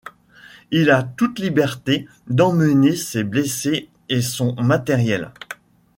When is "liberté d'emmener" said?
1.37-2.95